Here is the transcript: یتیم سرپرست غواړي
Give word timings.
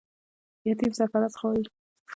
یتیم 0.67 0.91
سرپرست 0.97 1.35
غواړي 1.41 1.63